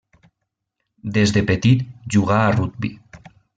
Des 1.17 1.35
de 1.35 1.45
petit 1.51 1.85
jugà 2.17 2.41
a 2.47 2.51
rugbi. 2.59 2.95